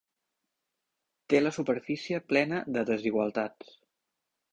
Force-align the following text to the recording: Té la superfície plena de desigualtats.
Té 1.33 1.41
la 1.43 1.51
superfície 1.57 2.21
plena 2.31 2.61
de 2.79 2.85
desigualtats. 2.91 3.71